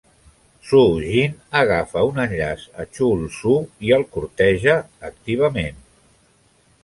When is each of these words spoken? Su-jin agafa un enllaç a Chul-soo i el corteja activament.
Su-jin 0.67 1.35
agafa 1.59 2.05
un 2.07 2.17
enllaç 2.23 2.63
a 2.83 2.85
Chul-soo 2.95 3.61
i 3.89 3.93
el 3.99 4.05
corteja 4.17 4.75
activament. 5.11 5.81